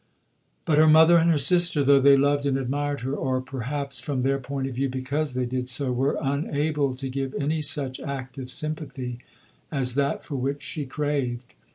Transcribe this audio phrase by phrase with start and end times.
[0.65, 4.21] "But her mother and her sister, though they loved and admired her, or perhaps from
[4.21, 8.49] their point of view because they did so, were unable to give any such active
[8.49, 9.19] sympathy
[9.71, 11.53] as that for which she craved.